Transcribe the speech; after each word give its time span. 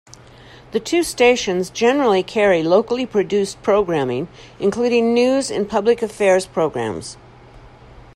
The 0.71 0.79
two 0.79 1.03
stations 1.03 1.69
generally 1.69 2.23
carry 2.23 2.63
locally 2.63 3.05
produced 3.05 3.61
programming 3.61 4.29
including 4.59 5.13
news 5.13 5.51
and 5.51 5.69
public 5.69 6.01
affairs 6.01 6.47
programs. 6.47 7.17